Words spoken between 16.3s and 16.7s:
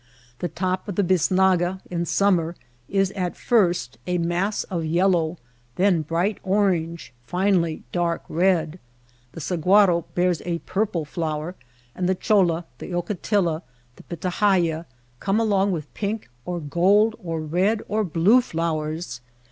or